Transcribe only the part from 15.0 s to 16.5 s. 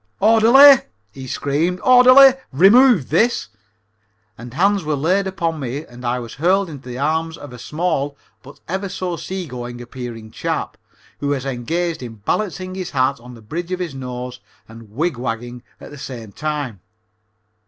wagging at the same